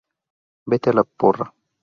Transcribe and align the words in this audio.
Vete 0.71 0.89
a 0.89 0.93
la 0.95 1.03
porra 1.19 1.47